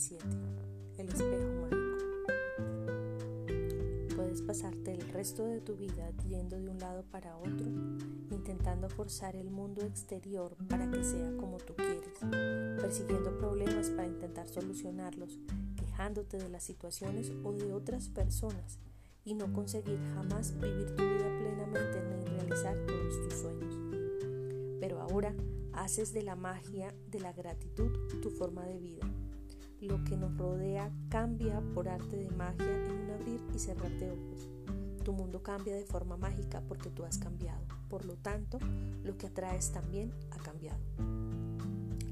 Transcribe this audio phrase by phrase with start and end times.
[0.00, 1.76] El espejo mágico.
[4.16, 7.66] Puedes pasarte el resto de tu vida yendo de un lado para otro,
[8.30, 12.18] intentando forzar el mundo exterior para que sea como tú quieres,
[12.80, 15.38] persiguiendo problemas para intentar solucionarlos,
[15.76, 18.78] quejándote de las situaciones o de otras personas
[19.26, 23.78] y no conseguir jamás vivir tu vida plenamente ni realizar todos tus sueños.
[24.80, 25.34] Pero ahora
[25.74, 27.90] haces de la magia de la gratitud
[28.22, 29.06] tu forma de vida
[29.80, 34.10] lo que nos rodea cambia por arte de magia en un abrir y cerrar de
[34.10, 34.50] ojos.
[35.02, 37.62] Tu mundo cambia de forma mágica porque tú has cambiado.
[37.88, 38.58] Por lo tanto,
[39.02, 40.78] lo que atraes también ha cambiado.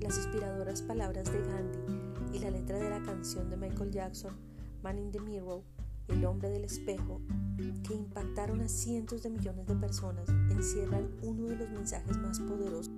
[0.00, 4.32] Las inspiradoras palabras de Gandhi y la letra de la canción de Michael Jackson,
[4.82, 5.62] Man in the Mirror,
[6.08, 7.20] el hombre del espejo,
[7.84, 12.94] que impactaron a cientos de millones de personas, encierran uno de los mensajes más poderosos